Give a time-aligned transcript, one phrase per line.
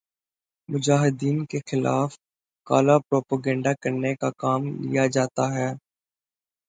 [0.69, 2.11] مجاہدین کے خلاف
[2.67, 5.69] کالا پروپیگنڈا کرنے کا کام لیا جاتا ہے